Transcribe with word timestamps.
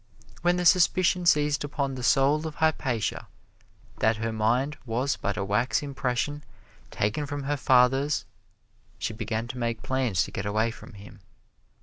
When 0.41 0.57
the 0.57 0.65
suspicion 0.65 1.27
seized 1.27 1.63
upon 1.63 1.93
the 1.93 2.01
soul 2.01 2.47
of 2.47 2.55
Hypatia 2.55 3.27
that 3.99 4.15
her 4.17 4.33
mind 4.33 4.79
was 4.83 5.15
but 5.15 5.37
a 5.37 5.43
wax 5.45 5.83
impression 5.83 6.43
taken 6.89 7.27
from 7.27 7.43
her 7.43 7.55
father's, 7.55 8.25
she 8.97 9.13
began 9.13 9.47
to 9.49 9.59
make 9.59 9.83
plans 9.83 10.23
to 10.23 10.31
get 10.31 10.47
away 10.47 10.71
from 10.71 10.93
him. 10.93 11.19